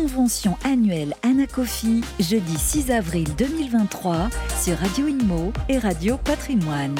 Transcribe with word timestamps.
convention 0.00 0.56
annuelle 0.64 1.14
Anacofi, 1.24 2.02
jeudi 2.20 2.56
6 2.56 2.92
avril 2.92 3.26
2023 3.36 4.28
sur 4.56 4.76
Radio 4.78 5.08
Inmo 5.08 5.52
et 5.68 5.76
Radio 5.76 6.16
Patrimoine. 6.18 6.94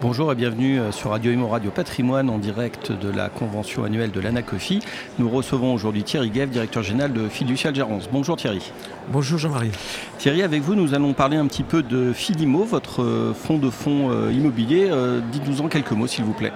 Bonjour 0.00 0.32
et 0.32 0.34
bienvenue 0.34 0.80
euh, 0.80 0.90
sur 0.90 1.10
Radio 1.10 1.32
Imo 1.32 1.48
Radio 1.48 1.70
Patrimoine 1.70 2.30
en 2.30 2.38
direct 2.38 2.92
de 2.92 3.10
la 3.10 3.28
convention 3.28 3.84
annuelle 3.84 4.10
de 4.10 4.20
l'ANACOFI. 4.20 4.80
Nous 5.18 5.28
recevons 5.28 5.74
aujourd'hui 5.74 6.02
Thierry 6.02 6.30
Guev, 6.30 6.48
directeur 6.48 6.82
général 6.82 7.12
de 7.12 7.28
Fiducial 7.28 7.74
Gérance. 7.74 8.08
Bonjour 8.10 8.38
Thierry. 8.38 8.72
Bonjour 9.12 9.38
Jean-Marie. 9.38 9.72
Thierry, 10.16 10.44
avec 10.44 10.62
vous, 10.62 10.74
nous 10.74 10.94
allons 10.94 11.12
parler 11.12 11.36
un 11.36 11.46
petit 11.46 11.62
peu 11.62 11.82
de 11.82 12.14
Filimo, 12.14 12.64
votre 12.64 13.02
euh, 13.02 13.34
fonds 13.34 13.58
de 13.58 13.68
fonds 13.68 14.10
euh, 14.10 14.32
immobilier. 14.32 14.90
Dites-nous 15.30 15.60
en 15.60 15.68
quelques 15.68 15.92
mots 15.92 16.06
s'il 16.06 16.24
vous 16.24 16.32
plaît. 16.32 16.52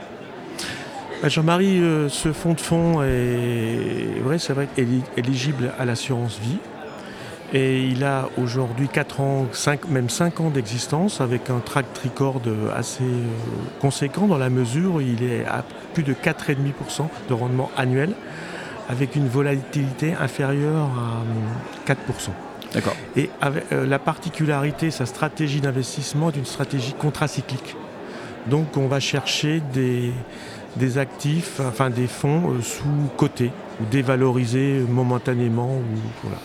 Bah, 1.23 1.29
Jean-Marie, 1.29 1.83
ce 2.09 2.33
fonds 2.33 2.55
de 2.55 2.61
fonds 2.61 3.03
est, 3.03 4.21
vrai, 4.23 4.39
c'est 4.39 4.53
vrai, 4.53 4.69
éligible 5.17 5.73
à 5.79 5.85
l'assurance 5.85 6.39
vie. 6.39 6.59
Et 7.53 7.83
il 7.83 8.05
a 8.05 8.29
aujourd'hui 8.39 8.89
4 8.89 9.21
ans, 9.21 9.47
5, 9.53 9.89
même 9.89 10.09
5 10.09 10.41
ans 10.41 10.51
d'existence 10.51 11.21
avec 11.21 11.51
un 11.51 11.59
track 11.59 11.87
record 12.05 12.41
assez 12.77 13.03
euh, 13.03 13.27
conséquent 13.81 14.29
dans 14.29 14.39
la 14.39 14.51
mesure 14.51 14.95
où 14.95 15.01
il 15.01 15.25
est 15.25 15.45
à 15.47 15.65
plus 15.93 16.05
de 16.05 16.15
4,5% 16.15 17.09
de 17.29 17.35
rendement 17.35 17.71
annuel 17.77 18.13
avec 18.89 19.17
une 19.17 19.27
volatilité 19.27 20.15
inférieure 20.15 20.91
à 21.87 21.93
4%. 21.93 21.97
Euh, 21.99 22.33
D'accord. 22.73 22.95
Et 23.17 23.31
avec, 23.41 23.65
euh, 23.73 23.85
la 23.85 23.99
particularité, 23.99 24.93
sa 24.93 25.07
stratégie 25.07 25.61
d'investissement 25.61 26.31
est 26.31 26.37
une 26.37 26.45
stratégie 26.45 26.93
contracyclique. 26.93 27.75
Donc 28.47 28.77
on 28.77 28.87
va 28.87 29.01
chercher 29.01 29.61
des, 29.73 30.13
des 30.77 30.99
actifs, 30.99 31.61
enfin 31.61 31.91
des 31.91 32.07
fonds 32.07 32.55
sous-cotés 32.63 33.51
ou 33.81 33.85
dévalorisés 33.91 34.85
momentanément. 34.89 35.69
Ou, 35.77 35.99
voilà. 36.23 36.39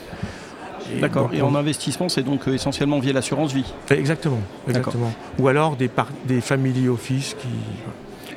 D'accord. 1.01 1.29
Et 1.33 1.41
en 1.41 1.55
investissement, 1.55 2.09
c'est 2.09 2.23
donc 2.23 2.47
euh, 2.47 2.53
essentiellement 2.53 2.99
via 2.99 3.13
l'assurance 3.13 3.53
vie 3.53 3.73
Exactement. 3.89 4.39
exactement. 4.67 5.11
Ou 5.39 5.47
alors 5.47 5.75
des, 5.75 5.89
des 6.25 6.41
family 6.41 6.87
office 6.87 7.35
qui. 7.39 7.47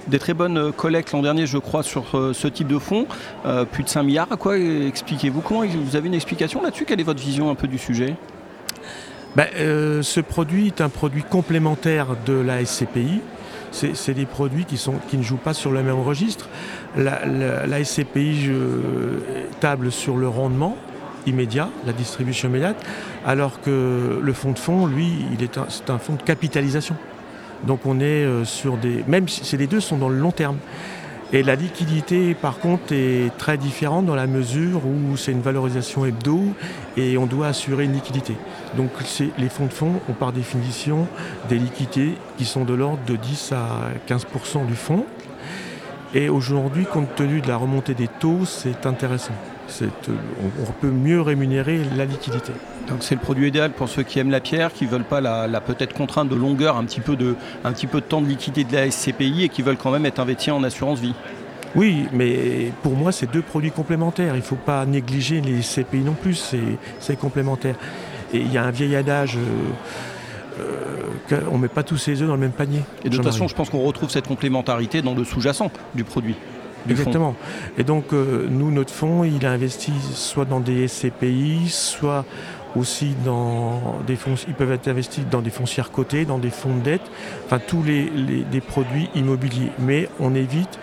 Des 0.09 0.19
très 0.19 0.33
bonnes 0.33 0.57
euh, 0.57 0.73
collectes 0.73 1.13
l'an 1.13 1.21
dernier, 1.21 1.47
je 1.47 1.59
crois, 1.59 1.83
sur 1.83 2.05
euh, 2.15 2.33
ce 2.33 2.49
type 2.49 2.69
de 2.69 2.79
fonds. 2.79 3.07
plus 3.73 3.85
de 3.85 3.89
5 3.89 4.03
milliards. 4.03 4.29
À 4.31 4.37
quoi 4.37 4.59
expliquez-vous? 4.59 5.41
Comment 5.41 5.65
vous 5.67 5.97
avez 5.97 6.09
une 6.09 6.15
explication 6.15 6.63
là-dessus? 6.63 6.85
Quelle 6.85 7.01
est 7.01 7.05
votre 7.05 7.23
vision 7.23 7.51
un 7.51 7.55
peu 7.55 7.69
du 7.69 7.79
sujet? 7.79 8.15
Ben, 9.37 9.47
Ce 10.03 10.21
produit 10.21 10.69
est 10.69 10.81
un 10.81 10.89
produit 10.89 11.23
complémentaire 11.23 12.09
de 12.27 12.33
la 12.33 12.65
SCPI. 12.65 13.21
C'est 13.73 14.15
des 14.15 14.27
produits 14.27 14.65
qui, 14.65 14.81
ne 15.17 15.23
jouent 15.23 15.37
pas 15.37 15.55
sur 15.55 15.71
le 15.71 15.83
même 15.83 16.01
registre. 16.01 16.49
La, 16.97 17.85
SCPI 17.85 18.51
table 19.61 19.93
sur 19.93 20.17
le 20.17 20.29
rendement, 20.29 20.77
immédiat, 21.27 21.69
la 21.87 21.93
distribution 21.93 22.49
immédiate, 22.49 22.83
alors 23.27 23.61
que 23.61 24.21
le 24.23 24.33
fonds 24.33 24.53
de 24.53 24.59
fonds, 24.59 24.87
lui, 24.87 25.25
c'est 25.69 25.91
un 25.91 25.99
fonds 25.99 26.15
de 26.15 26.23
capitalisation. 26.23 26.97
Donc 27.65 27.81
on 27.87 28.01
est 28.01 28.25
euh, 28.25 28.45
sur 28.45 28.77
des... 28.77 29.05
Même 29.09 29.29
si 29.29 29.57
les 29.57 29.67
deux 29.67 29.81
sont 29.81 29.97
dans 29.97 30.09
le 30.09 30.19
long 30.19 30.31
terme. 30.31 30.57
Et 31.31 31.43
la 31.43 31.57
liquidité, 31.57 32.35
par 32.35 32.59
contre, 32.59 32.93
est 32.93 33.37
très 33.37 33.59
différente 33.59 34.07
dans 34.07 34.15
la 34.15 34.27
mesure 34.27 34.81
où 34.87 35.15
c'est 35.19 35.33
une 35.33 35.43
valorisation 35.43 36.07
hebdo 36.07 36.41
et 36.97 37.19
on 37.19 37.27
doit 37.27 37.49
assurer 37.49 37.85
une 37.85 37.93
liquidité. 37.93 38.35
Donc 38.79 38.91
les 39.37 39.49
fonds 39.51 39.67
de 39.67 39.73
fonds 39.73 40.01
ont 40.09 40.15
par 40.15 40.33
définition 40.33 41.07
des 41.51 41.59
liquidités 41.59 42.15
qui 42.39 42.47
sont 42.47 42.65
de 42.65 42.73
l'ordre 42.73 43.05
de 43.07 43.17
10 43.17 43.53
à 43.53 43.91
15% 44.09 44.67
du 44.67 44.75
fonds. 44.75 45.05
Et 46.15 46.31
aujourd'hui, 46.31 46.87
compte 46.87 47.15
tenu 47.15 47.43
de 47.43 47.49
la 47.49 47.59
remontée 47.59 47.93
des 47.93 48.09
taux, 48.09 48.47
c'est 48.47 48.87
intéressant. 48.87 49.35
Euh, 49.83 49.89
on, 50.67 50.73
peut 50.73 50.91
mieux 50.91 51.21
rémunérer 51.21 51.81
la 51.97 52.05
liquidité. 52.05 52.53
Donc 52.89 52.99
c'est 53.01 53.15
le 53.15 53.21
produit 53.21 53.49
idéal 53.49 53.73
pour 53.73 53.89
ceux 53.89 54.03
qui 54.03 54.19
aiment 54.19 54.31
la 54.31 54.41
pierre, 54.41 54.73
qui 54.73 54.85
ne 54.85 54.91
veulent 54.91 55.05
pas 55.05 55.21
la, 55.21 55.61
peut-être 55.61 55.95
contrainte 55.95 56.29
de 56.29 56.35
longueur, 56.35 56.77
un 56.77 56.85
petit, 56.85 57.01
peu 57.01 57.17
de, 57.17 57.37
un 57.65 57.73
petit 57.73 57.87
peu 57.87 58.01
de 58.01 58.07
temps 58.07 58.21
de 58.21 58.27
liquidité 58.27 58.65
de 58.65 58.77
la 58.77 58.91
SCPI 58.91 59.45
et 59.45 59.49
qui 59.49 59.63
veulent 59.63 59.77
quand 59.77 59.91
même 59.91 60.07
être 60.07 60.21
investis 60.21 60.53
en 60.53 60.63
assurance 60.65 61.01
vie. 61.01 61.15
Oui, 61.75 62.07
mais 62.13 62.73
pour 62.83 62.97
moi, 62.97 63.13
c'est 63.13 63.31
deux 63.31 63.43
produits 63.43 63.71
complémentaires. 63.71 64.35
Il 64.35 64.39
ne 64.39 64.43
faut 64.43 64.57
pas 64.57 64.87
négliger 64.87 65.41
les 65.41 65.61
SCPI 65.61 65.99
non 65.99 66.15
plus, 66.15 66.55
c'est 66.99 67.17
complémentaire. 67.17 67.77
Et 68.33 68.39
il 68.39 68.53
y 68.53 68.59
a 68.59 68.65
un 68.65 68.71
vieil 68.71 68.97
adage. 68.97 69.37
Euh, 69.37 70.63
euh, 71.33 71.41
on 71.51 71.57
ne 71.57 71.63
met 71.63 71.69
pas 71.69 71.83
tous 71.83 71.99
ses 71.99 72.21
œufs 72.23 72.29
dans 72.29 72.35
le 72.35 72.41
même 72.41 72.53
panier. 72.53 72.81
Et 73.05 73.11
de 73.11 73.17
toute 73.17 73.25
façon, 73.25 73.49
je 73.49 73.55
pense 73.55 73.71
qu'on 73.71 73.83
retrouve 73.83 74.11
cette 74.11 74.27
complémentarité 74.27 75.03
dans 75.03 75.15
le 75.15 75.25
sous-jacent 75.25 75.71
du 75.95 76.05
produit. 76.05 76.37
Exactement. 76.89 77.35
Et 77.77 77.85
donc, 77.85 78.13
euh, 78.13 78.47
nous, 78.51 78.71
notre 78.71 78.93
fonds, 78.93 79.25
il 79.25 79.45
a 79.47 79.51
investi 79.51 79.93
soit 80.13 80.45
dans 80.45 80.61
des 80.61 80.89
SCPI, 80.89 81.69
soit 81.69 82.25
aussi 82.77 83.15
dans 83.25 83.99
des 84.07 84.17
fonds, 84.17 84.35
ils 84.47 84.55
peuvent 84.55 84.73
être 84.73 84.89
investis 84.89 85.25
dans 85.31 85.41
des 85.41 85.51
foncières 85.51 85.91
cotées, 85.91 86.25
dans 86.25 86.39
des 86.39 86.51
fonds 86.51 86.77
de 86.77 86.83
dette, 86.83 87.03
enfin 87.47 87.59
tous 87.59 87.83
les, 87.83 88.61
produits 88.61 89.09
immobiliers. 89.15 89.71
Mais 89.79 90.09
on 90.21 90.35
évite, 90.35 90.79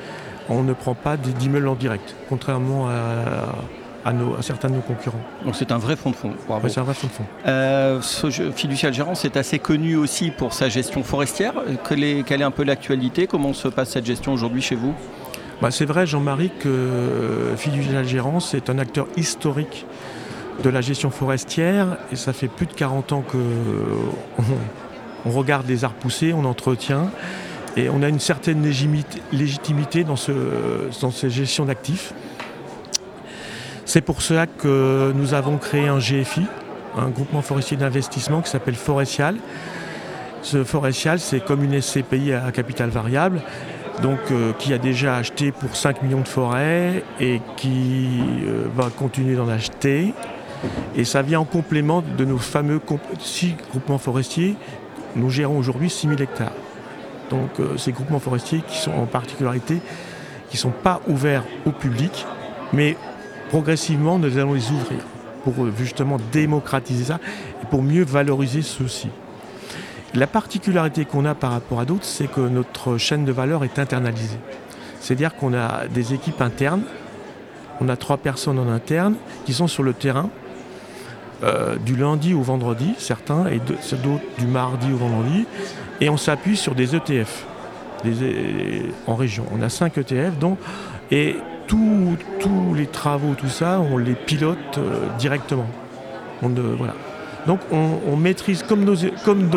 on 0.50 0.64
ne 0.64 0.74
prend 0.74 0.96
pas 0.96 1.18
des 1.18 1.46
immeubles 1.46 1.68
en 1.68 1.76
direct, 1.76 2.16
contrairement 2.28 2.90
à, 2.90 4.14
nos, 4.14 4.36
à, 4.36 4.42
certains 4.42 4.70
de 4.70 4.76
nos 4.76 4.82
concurrents. 4.82 5.22
Donc 5.46 5.56
c'est 5.56 5.72
un 5.72 5.78
vrai 5.78 5.96
fonds 5.96 6.12
de 6.12 6.16
fonds. 6.16 6.34
c'est 6.68 6.80
un 6.80 6.84
vrai 6.84 6.94
fonds 6.94 7.08
de 7.08 7.12
fonds. 7.12 7.26
Euh, 7.48 8.02
ce 8.02 8.30
fiducial 8.52 8.94
gérant, 8.94 9.16
c'est 9.16 9.38
assez 9.38 9.60
connu 9.60 9.96
aussi 9.96 10.32
pour 10.32 10.54
sa 10.54 10.70
gestion 10.70 11.04
forestière. 11.04 11.54
quelle 11.88 12.04
est 12.04 12.44
un 12.44 12.52
peu 12.52 12.64
l'actualité? 12.64 13.28
Comment 13.28 13.54
se 13.54 13.68
passe 13.68 13.92
cette 13.92 14.06
gestion 14.06 14.34
aujourd'hui 14.34 14.62
chez 14.62 14.76
vous? 14.76 14.96
Bah, 15.62 15.72
c'est 15.72 15.86
vrai, 15.86 16.06
Jean-Marie, 16.06 16.52
que 16.60 17.54
Fiducial 17.56 18.06
Gérance 18.06 18.54
est 18.54 18.70
un 18.70 18.78
acteur 18.78 19.08
historique 19.16 19.86
de 20.64 20.70
la 20.70 20.82
gestion 20.82 21.10
forestière 21.10 21.98
et 22.12 22.16
ça 22.16 22.34
fait 22.34 22.48
plus 22.48 22.66
de 22.66 22.74
40 22.74 23.12
ans 23.14 23.22
qu'on 23.22 24.44
on 25.26 25.30
regarde 25.30 25.68
les 25.68 25.84
arbres 25.84 25.98
pousser, 25.98 26.34
on 26.34 26.46
entretient 26.46 27.10
et 27.78 27.90
on 27.90 28.02
a 28.04 28.10
une 28.10 28.20
certaine 28.20 28.64
légitimité 29.32 30.04
dans, 30.04 30.16
dans 31.02 31.12
ces 31.12 31.30
gestions 31.30 31.66
d'actifs. 31.66 32.14
C'est 33.86 34.02
pour 34.02 34.22
cela 34.22 34.48
que 34.48 35.14
nous 35.16 35.34
avons 35.34 35.58
créé 35.58 35.88
un 35.88 36.00
GFI, 36.00 36.46
un 36.98 37.10
groupement 37.10 37.42
forestier 37.42 37.78
d'investissement 37.78 38.42
qui 38.42 38.50
s'appelle 38.50 38.76
Forestial. 38.76 39.36
Ce 40.42 40.64
Forestial, 40.64 41.20
c'est 41.20 41.44
comme 41.44 41.64
une 41.64 41.82
SCPI 41.82 42.34
à 42.34 42.52
capital 42.52 42.90
variable 42.90 43.42
donc 44.02 44.20
euh, 44.32 44.54
qui 44.54 44.74
a 44.74 44.78
déjà 44.78 45.16
acheté 45.16 45.52
pour 45.52 45.76
5 45.76 46.04
millions 46.04 46.22
de 46.22 46.28
forêts 46.28 47.04
et 47.20 47.42
qui 47.56 48.20
euh, 48.46 48.66
va 48.76 48.90
continuer 48.90 49.36
d'en 49.36 49.48
acheter. 49.48 50.14
Et 50.96 51.06
ça 51.06 51.22
vient 51.22 51.40
en 51.40 51.46
complément 51.46 52.04
de 52.18 52.26
nos 52.26 52.38
fameux 52.38 52.82
6 53.20 53.56
groupements 53.70 53.98
forestiers. 53.98 54.56
Nous 55.16 55.30
gérons 55.30 55.58
aujourd'hui 55.58 55.90
6 55.90 56.08
000 56.08 56.22
hectares. 56.22 56.54
Donc 57.30 57.60
euh, 57.60 57.78
ces 57.78 57.92
groupements 57.92 58.20
forestiers 58.20 58.62
qui 58.68 58.78
sont 58.78 58.92
en 58.92 59.06
particularité, 59.06 59.80
qui 60.50 60.58
ne 60.58 60.60
sont 60.60 60.72
pas 60.72 61.02
ouverts 61.08 61.44
au 61.66 61.72
public, 61.72 62.26
mais 62.74 62.98
progressivement 63.50 64.20
nous 64.20 64.38
allons 64.38 64.54
les 64.54 64.72
ouvrir 64.72 65.00
pour 65.44 65.54
justement 65.78 66.18
démocratiser 66.32 67.06
ça 67.06 67.20
et 67.62 67.66
pour 67.68 67.84
mieux 67.84 68.04
valoriser 68.04 68.62
ceux-ci. 68.62 69.10
La 70.16 70.28
particularité 70.28 71.04
qu'on 71.04 71.26
a 71.26 71.36
par 71.36 71.52
rapport 71.52 71.82
à 71.82 71.86
d'autres, 71.86 72.06
c'est 72.06 72.32
que 72.32 72.40
notre 72.40 72.98
chaîne 72.98 73.26
de 73.26 73.34
valeur 73.34 73.66
est 73.66 73.80
internalisée. 73.80 74.40
C'est-à-dire 75.02 75.36
qu'on 75.36 75.54
a 75.54 75.88
des 75.88 76.14
équipes 76.14 76.42
internes, 76.42 76.84
on 77.82 77.90
a 77.90 77.98
trois 77.98 78.18
personnes 78.18 78.58
en 78.58 78.70
interne 78.70 79.16
qui 79.46 79.54
sont 79.54 79.68
sur 79.68 79.84
le 79.84 79.94
terrain 79.94 80.30
euh, 81.44 81.76
du 81.76 81.98
lundi 81.98 82.34
au 82.34 82.42
vendredi, 82.42 82.94
certains, 82.98 83.48
et 83.48 83.60
d'autres 83.60 84.24
du 84.38 84.48
mardi 84.48 84.94
au 84.94 84.98
vendredi, 84.98 85.46
et 86.00 86.10
on 86.10 86.18
s'appuie 86.18 86.56
sur 86.56 86.76
des 86.76 86.96
ETF 86.96 87.46
en 89.08 89.16
région. 89.16 89.46
On 89.52 89.62
a 89.62 89.70
cinq 89.70 89.98
ETF, 89.98 90.38
dont, 90.40 90.58
et 91.12 91.36
tous 91.68 92.74
les 92.74 92.88
travaux, 92.88 93.34
tout 93.34 93.50
ça, 93.50 93.82
on 93.82 93.98
les 93.98 94.14
pilote 94.14 94.78
euh, 94.78 95.08
directement. 95.18 95.68
Voilà. 96.42 96.94
Donc 97.48 97.60
on, 97.72 98.16
maîtrise 98.16 98.64
comme 98.64 98.84
nos, 98.84 98.96
comme 99.24 99.50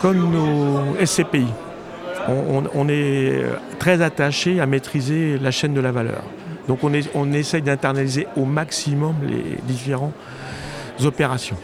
comme 0.00 0.30
nos 0.30 1.04
SCPI. 1.04 1.46
On, 2.28 2.88
est 2.88 3.44
très 3.78 4.02
attaché 4.02 4.60
à 4.60 4.66
maîtriser 4.66 5.38
la 5.38 5.50
chaîne 5.50 5.74
de 5.74 5.80
la 5.80 5.92
valeur. 5.92 6.22
Donc 6.68 6.84
on, 6.84 6.92
est, 6.92 7.10
on 7.14 7.32
essaye 7.32 7.62
d'internaliser 7.62 8.26
au 8.36 8.44
maximum 8.44 9.14
les 9.26 9.58
différentes 9.64 10.12
opérations. 11.02 11.56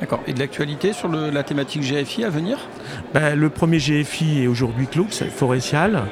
D'accord. 0.00 0.20
Et 0.26 0.32
de 0.32 0.40
l'actualité 0.40 0.92
sur 0.92 1.08
la 1.08 1.42
thématique 1.44 1.82
GFI 1.82 2.24
à 2.24 2.30
venir? 2.30 2.58
Ben, 3.14 3.38
Le 3.38 3.50
premier 3.50 3.78
GFI 3.78 4.42
est 4.42 4.46
aujourd'hui 4.48 4.88
clos, 4.88 5.06
c'est 5.10 5.30
Forestial. 5.30 6.02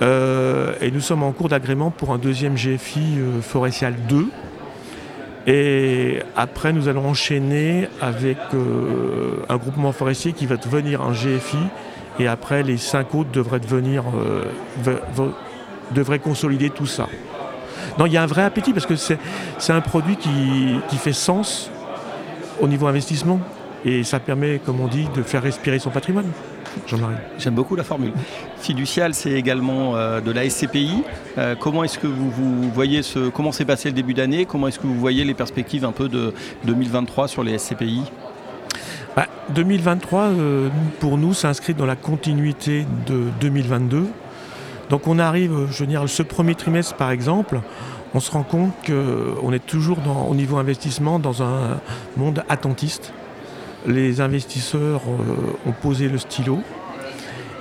Euh, 0.00 0.72
et 0.80 0.90
nous 0.90 1.00
sommes 1.00 1.22
en 1.22 1.32
cours 1.32 1.48
d'agrément 1.48 1.90
pour 1.90 2.12
un 2.12 2.18
deuxième 2.18 2.54
GFI 2.54 3.18
euh, 3.18 3.40
Forestial 3.42 3.94
2 4.08 4.26
et 5.46 6.18
après, 6.34 6.72
nous 6.72 6.88
allons 6.88 7.06
enchaîner 7.06 7.88
avec 8.00 8.38
euh, 8.52 9.44
un 9.48 9.56
groupement 9.56 9.92
forestier 9.92 10.32
qui 10.32 10.44
va 10.44 10.56
devenir 10.56 11.02
un 11.02 11.12
GFI. 11.12 11.58
Et 12.18 12.26
après, 12.26 12.64
les 12.64 12.78
cinq 12.78 13.14
autres 13.14 13.30
devraient 13.30 13.60
devenir, 13.60 14.04
euh, 14.16 14.98
devrait 15.92 16.18
consolider 16.18 16.70
tout 16.70 16.86
ça. 16.86 17.06
Non, 17.98 18.06
il 18.06 18.12
y 18.12 18.16
a 18.16 18.22
un 18.22 18.26
vrai 18.26 18.42
appétit 18.42 18.72
parce 18.72 18.86
que 18.86 18.96
c'est 18.96 19.18
un 19.72 19.80
produit 19.80 20.16
qui, 20.16 20.80
qui 20.88 20.96
fait 20.96 21.12
sens 21.12 21.70
au 22.60 22.66
niveau 22.66 22.88
investissement 22.88 23.40
et 23.86 24.02
ça 24.02 24.18
permet, 24.18 24.58
comme 24.58 24.80
on 24.80 24.88
dit, 24.88 25.06
de 25.14 25.22
faire 25.22 25.42
respirer 25.42 25.78
son 25.78 25.90
patrimoine. 25.90 26.26
Jean-Marie. 26.86 27.14
J'aime 27.38 27.54
beaucoup 27.54 27.76
la 27.76 27.84
formule. 27.84 28.12
Fiducial, 28.58 29.14
c'est 29.14 29.30
également 29.30 29.96
euh, 29.96 30.20
de 30.20 30.30
la 30.32 30.48
SCPI. 30.50 31.04
Euh, 31.38 31.54
comment 31.58 31.84
est-ce 31.84 31.98
que 31.98 32.08
vous, 32.08 32.28
vous 32.30 32.70
voyez 32.70 33.02
ce, 33.02 33.30
comment 33.30 33.52
s'est 33.52 33.64
passé 33.64 33.88
le 33.88 33.94
début 33.94 34.12
d'année? 34.12 34.44
Comment 34.44 34.68
est-ce 34.68 34.80
que 34.80 34.86
vous 34.86 34.98
voyez 34.98 35.24
les 35.24 35.34
perspectives 35.34 35.84
un 35.84 35.92
peu 35.92 36.08
de 36.08 36.34
2023 36.64 37.28
sur 37.28 37.42
les 37.42 37.56
SCPI 37.58 38.02
2023, 39.50 40.20
bah, 40.20 40.34
euh, 40.34 40.68
pour 40.98 41.16
nous, 41.16 41.32
s'inscrit 41.32 41.72
dans 41.72 41.86
la 41.86 41.96
continuité 41.96 42.84
de 43.06 43.22
2022. 43.40 44.08
Donc 44.90 45.06
on 45.06 45.18
arrive, 45.18 45.68
je 45.70 45.78
veux 45.78 45.86
dire, 45.86 46.08
ce 46.08 46.22
premier 46.22 46.56
trimestre 46.56 46.94
par 46.94 47.10
exemple, 47.10 47.60
on 48.14 48.20
se 48.20 48.30
rend 48.30 48.42
compte 48.42 48.72
qu'on 48.84 49.52
est 49.52 49.64
toujours 49.64 49.98
au 50.28 50.34
niveau 50.34 50.58
investissement 50.58 51.18
dans 51.18 51.42
un 51.42 51.78
monde 52.16 52.44
attentiste. 52.48 53.12
Les 53.86 54.20
investisseurs 54.20 55.02
euh, 55.06 55.68
ont 55.68 55.72
posé 55.72 56.08
le 56.08 56.18
stylo. 56.18 56.58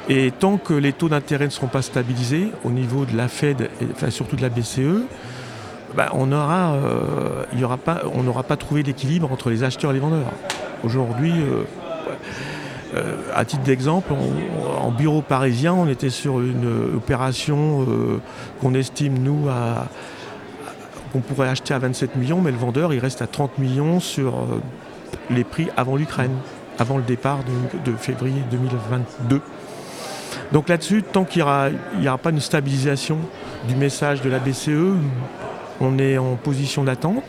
Et 0.10 0.32
tant 0.32 0.58
que 0.58 0.74
les 0.74 0.94
taux 0.94 1.10
d'intérêt 1.10 1.46
ne 1.46 1.50
seront 1.50 1.68
pas 1.68 1.82
stabilisés 1.82 2.52
au 2.64 2.72
niveau 2.72 3.06
de 3.06 3.16
la 3.16 3.28
Fed, 3.28 3.70
et 3.82 3.86
enfin 3.92 4.10
surtout 4.10 4.36
de 4.36 4.42
la 4.42 4.50
BCE, 4.50 5.04
on 6.14 6.32
aura, 6.32 6.74
euh, 6.74 7.44
n'aura 7.54 7.78
pas, 7.78 8.02
on 8.14 8.22
n'aura 8.22 8.44
pas 8.44 8.58
trouvé 8.58 8.84
l'équilibre 8.84 9.32
entre 9.32 9.50
les 9.50 9.64
acheteurs 9.64 9.92
et 9.92 9.94
les 9.96 10.00
vendeurs. 10.00 10.32
Aujourd'hui, 10.84 11.34
euh, 12.94 13.16
à 13.34 13.46
titre 13.46 13.64
d'exemple, 13.64 14.14
en 14.80 14.92
bureau 14.92 15.22
parisien, 15.22 15.74
on 15.74 15.88
était 15.88 16.12
sur 16.12 16.40
une 16.40 16.96
opération 16.96 17.86
qu'on 18.62 18.74
estime, 18.74 19.18
nous, 19.20 19.50
à, 19.50 19.88
qu'on 21.12 21.20
pourrait 21.20 21.50
acheter 21.50 21.74
à 21.74 21.80
27 21.80 22.16
millions, 22.16 22.42
mais 22.42 22.52
le 22.52 22.58
vendeur, 22.58 22.94
il 22.94 23.00
reste 23.00 23.22
à 23.22 23.28
30 23.28 23.58
millions 23.58 24.00
sur 24.00 24.34
les 25.30 25.44
prix 25.44 25.68
avant 25.78 25.96
l'Ukraine, 25.96 26.36
avant 26.80 26.98
le 26.98 27.04
départ 27.04 27.40
de, 27.86 27.92
février 27.94 28.42
2022. 28.52 29.42
Donc 30.52 30.70
là-dessus, 30.70 31.04
tant 31.04 31.24
qu'il 31.24 31.44
n'y 32.00 32.08
aura, 32.08 32.18
pas 32.18 32.30
une 32.30 32.40
stabilisation 32.40 33.18
du 33.68 33.76
message 33.76 34.22
de 34.22 34.30
la 34.30 34.40
BCE, 34.40 34.96
on 35.82 35.98
est 35.98 36.18
en 36.18 36.36
position 36.36 36.84
d'attente. 36.84 37.24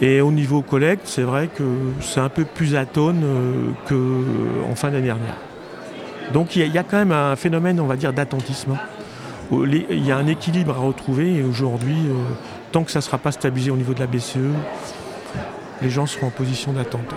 Et 0.00 0.20
au 0.20 0.30
niveau 0.30 0.62
collecte, 0.62 1.06
c'est 1.06 1.22
vrai 1.22 1.48
que 1.48 1.64
c'est 2.00 2.20
un 2.20 2.28
peu 2.28 2.44
plus 2.44 2.76
atone 2.76 3.22
euh, 3.24 4.62
qu'en 4.68 4.74
fin 4.74 4.90
d'année 4.90 5.06
dernière. 5.06 5.36
Donc 6.32 6.56
il 6.56 6.66
y, 6.66 6.78
a 6.78 6.82
quand 6.82 6.98
même 6.98 7.12
un 7.12 7.36
phénomène, 7.36 7.80
on 7.80 7.86
va 7.86 7.96
dire, 7.96 8.12
d'attentisme. 8.12 8.76
Il 9.52 10.04
y 10.04 10.10
a 10.10 10.16
un 10.16 10.26
équilibre 10.26 10.74
à 10.76 10.80
retrouver 10.80 11.36
et 11.36 11.42
aujourd'hui, 11.42 11.96
euh, 12.08 12.14
tant 12.72 12.82
que 12.82 12.90
ça 12.90 12.98
ne 12.98 13.04
sera 13.04 13.16
pas 13.16 13.32
stabilisé 13.32 13.70
au 13.70 13.76
niveau 13.76 13.94
de 13.94 14.00
la 14.00 14.06
BCE, 14.06 14.38
les 15.82 15.90
gens 15.90 16.06
seront 16.06 16.28
en 16.28 16.30
position 16.30 16.72
d'attente, 16.72 17.14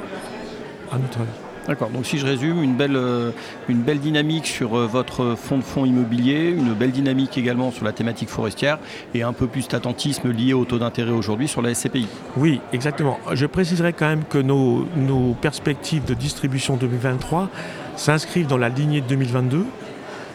à 0.92 0.98
notre 0.98 1.20
avis. 1.20 1.30
D'accord, 1.70 1.90
donc 1.92 2.08
si 2.08 2.18
je 2.18 2.26
résume, 2.26 2.64
une 2.64 2.76
belle, 2.76 2.96
euh, 2.96 3.30
une 3.68 3.82
belle 3.84 4.00
dynamique 4.00 4.48
sur 4.48 4.76
euh, 4.76 4.88
votre 4.88 5.36
fonds 5.36 5.60
de 5.60 5.64
fonds 5.64 5.86
immobilier, 5.86 6.50
une 6.50 6.74
belle 6.74 6.90
dynamique 6.90 7.38
également 7.38 7.70
sur 7.70 7.86
la 7.86 7.92
thématique 7.92 8.30
forestière 8.30 8.80
et 9.14 9.22
un 9.22 9.34
peu 9.34 9.46
plus 9.46 9.68
d'attentisme 9.68 10.32
lié 10.32 10.54
au 10.54 10.66
taux 10.66 10.80
d'intérêt 10.80 11.12
aujourd'hui 11.12 11.48
sur 11.48 11.62
la 11.62 11.76
SCPI. 11.76 12.08
Oui, 12.38 12.60
exactement. 12.74 13.20
Je 13.34 13.46
préciserai 13.46 13.94
quand 13.94 14.08
même 14.08 14.24
que 14.24 14.40
nos, 14.40 14.88
nos 14.96 15.36
perspectives 15.36 16.06
de 16.06 16.16
distribution 16.16 16.76
2023 16.76 17.50
s'inscrivent 17.98 18.48
dans 18.48 18.58
la 18.58 18.70
lignée 18.70 19.02
de 19.02 19.08
2022 19.08 19.64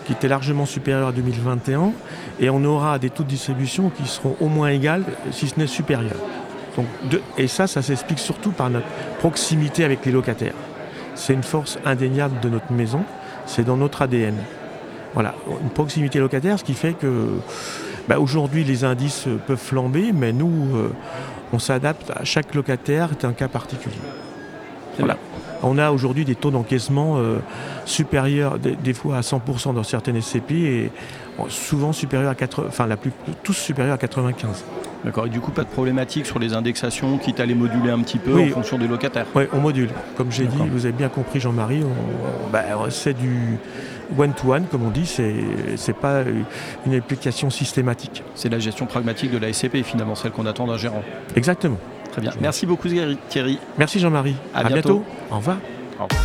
qui 0.06 0.12
était 0.12 0.29
largement 0.29 0.67
supérieure 0.67 1.09
à 1.09 1.12
2021 1.12 1.91
et 2.38 2.49
on 2.49 2.62
aura 2.65 3.00
des 3.00 3.11
taux 3.11 3.25
de 3.25 3.29
distribution 3.29 3.91
qui 3.91 4.06
seront 4.06 4.37
au 4.41 4.47
moins 4.47 4.69
égales, 4.69 5.03
si 5.32 5.49
ce 5.49 5.59
n'est 5.59 5.67
supérieurs 5.67 6.20
et 7.38 7.49
ça, 7.49 7.67
ça 7.67 7.82
s'explique 7.82 8.19
surtout 8.19 8.50
par 8.50 8.71
notre 8.71 8.87
proximité 9.19 9.85
avec 9.85 10.05
les 10.05 10.12
locataires. 10.12 10.55
C'est 11.15 11.32
une 11.32 11.43
force 11.43 11.79
indéniable 11.85 12.41
de 12.41 12.49
notre 12.49 12.73
maison, 12.73 13.05
c'est 13.47 13.65
dans 13.65 13.76
notre 13.76 14.03
ADN. 14.03 14.35
Voilà, 15.15 15.35
une 15.62 15.71
proximité 15.71 16.19
locataire, 16.19 16.59
ce 16.59 16.65
qui 16.65 16.75
fait 16.75 16.94
que 16.94 17.38
bah, 18.09 18.19
aujourd'hui 18.19 18.65
les 18.65 18.85
indices 18.85 19.26
peuvent 19.47 19.56
flamber, 19.56 20.12
mais 20.12 20.32
nous, 20.32 20.76
euh, 20.76 20.93
on 21.53 21.59
s'adapte 21.59 22.11
à 22.11 22.25
chaque 22.25 22.55
locataire, 22.55 23.11
c'est 23.12 23.27
un 23.27 23.32
cas 23.32 23.49
particulier. 23.49 23.94
Voilà. 24.99 25.17
On 25.66 25.78
a 25.78 25.90
aujourd'hui 25.90 26.25
des 26.25 26.34
taux 26.34 26.50
d'encaissement 26.50 27.16
euh, 27.16 27.38
supérieurs, 27.87 28.58
des, 28.58 28.94
fois 28.94 29.16
à 29.16 29.20
100% 29.22 29.75
dans 29.75 29.82
certaines 29.82 30.20
SCP 30.20 30.52
et 30.52 30.90
souvent 31.49 31.93
supérieurs 31.93 32.31
à 32.31 32.34
80, 32.34 32.66
enfin 32.69 32.87
la 32.87 32.99
plus, 32.99 33.11
tous 33.43 33.55
supérieurs 33.55 33.94
à 33.94 33.99
95. 33.99 34.64
D'accord. 35.05 35.26
Et 35.26 35.31
du 35.31 35.40
coup, 35.40 35.50
pas 35.50 35.64
de 35.64 35.69
problématique 35.69 36.26
sur 36.26 36.38
les 36.38 36.55
indexations, 36.55 37.19
quitte 37.19 37.40
à 37.40 37.46
les 37.46 37.55
moduler 37.55 37.90
un 37.90 38.00
petit 38.00 38.19
peu 38.19 38.38
en 38.38 38.46
fonction 38.49 38.78
des 38.78 38.87
locataires? 38.87 39.26
Oui, 39.34 39.44
on 39.52 39.61
module. 39.61 39.90
Comme 40.16 40.31
j'ai 40.31 40.46
dit, 40.46 40.62
vous 40.70 40.87
avez 40.87 40.94
bien 40.94 41.08
compris, 41.08 41.40
Jean-Marie, 41.40 41.82
bah, 42.52 42.62
c'est 42.90 43.14
du 43.14 43.58
one-to-one, 44.19 44.67
comme 44.70 44.82
on 44.82 44.90
dit, 44.90 45.06
c'est 45.06 45.25
n'est 45.25 45.94
pas 45.94 46.22
une 46.87 46.94
application 46.94 47.50
systématique. 47.50 48.22
C'est 48.34 48.49
la 48.49 48.58
gestion 48.58 48.87
pragmatique 48.87 49.31
de 49.31 49.38
la 49.38 49.52
SCP, 49.52 49.82
finalement, 49.82 50.14
celle 50.14 50.31
qu'on 50.31 50.46
attend 50.46 50.67
d'un 50.67 50.76
gérant. 50.76 51.02
Exactement. 51.37 51.78
Très 52.14 52.22
bien. 52.22 52.32
Merci 52.40 52.64
beaucoup, 52.64 52.87
Thierry. 53.28 53.58
Merci, 53.76 53.99
Jean-Marie. 53.99 54.37
À, 54.55 54.62
bientôt. 54.62 55.05
Au 55.32 55.37
revoir. 55.38 55.56
Au 55.99 56.05
revoir. 56.05 56.25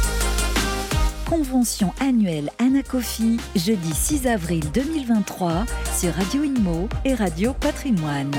Convention 1.27 1.94
annuelle 2.00 2.51
Anacofi, 2.59 3.38
jeudi 3.56 3.91
6 3.91 4.27
avril 4.27 4.63
2023 4.71 5.65
sur 5.97 6.13
Radio 6.13 6.44
Inmo 6.44 6.88
et 7.06 7.15
Radio 7.15 7.53
Patrimoine. 7.53 8.36